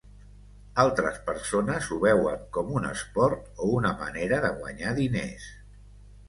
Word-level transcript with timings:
Altres 0.83 1.19
persones 1.27 1.89
ho 1.91 1.97
veuen 2.05 2.47
com 2.57 2.71
un 2.79 2.87
esport 2.93 3.61
o 3.67 3.69
una 3.81 3.93
manera 4.01 4.41
de 4.47 4.51
guanyar 4.63 4.97
diners. 5.03 5.47